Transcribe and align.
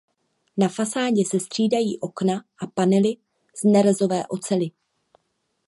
Na 0.57 0.67
fasádě 0.69 1.23
se 1.25 1.39
střídají 1.39 1.99
okna 1.99 2.45
a 2.61 2.67
panely 2.67 3.17
z 3.55 3.63
nerezové 3.63 4.27
oceli. 4.27 4.71